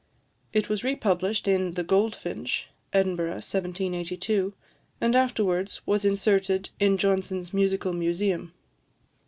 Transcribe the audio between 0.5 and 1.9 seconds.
It was re published in "The